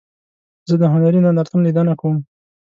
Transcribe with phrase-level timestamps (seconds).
[0.69, 2.17] زه د هنري نندارتون لیدنه کوم.